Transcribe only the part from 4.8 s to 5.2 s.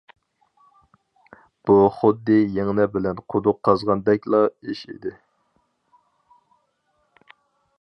ئىدى.